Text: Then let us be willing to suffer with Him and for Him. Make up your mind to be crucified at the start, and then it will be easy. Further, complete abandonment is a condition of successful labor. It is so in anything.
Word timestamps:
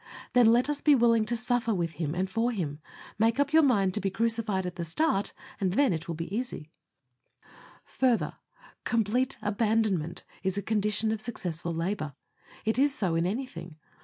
Then 0.33 0.47
let 0.47 0.67
us 0.67 0.81
be 0.81 0.95
willing 0.95 1.25
to 1.25 1.37
suffer 1.37 1.75
with 1.75 1.91
Him 2.01 2.15
and 2.15 2.27
for 2.27 2.51
Him. 2.51 2.79
Make 3.19 3.39
up 3.39 3.53
your 3.53 3.61
mind 3.61 3.93
to 3.93 4.01
be 4.01 4.09
crucified 4.09 4.65
at 4.65 4.75
the 4.75 4.83
start, 4.83 5.31
and 5.59 5.73
then 5.73 5.93
it 5.93 6.07
will 6.07 6.15
be 6.15 6.35
easy. 6.35 6.71
Further, 7.85 8.37
complete 8.83 9.37
abandonment 9.43 10.23
is 10.41 10.57
a 10.57 10.63
condition 10.63 11.11
of 11.11 11.21
successful 11.21 11.71
labor. 11.71 12.15
It 12.65 12.79
is 12.79 12.95
so 12.95 13.13
in 13.13 13.27
anything. 13.27 13.75